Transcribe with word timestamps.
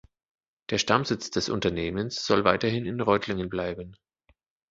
Der 0.71 0.79
Stammsitz 0.79 1.29
des 1.29 1.47
Unternehmens 1.47 2.25
soll 2.25 2.43
weiterhin 2.43 2.87
in 2.87 3.01
Reutlingen 3.01 3.49
bleiben. 3.49 3.95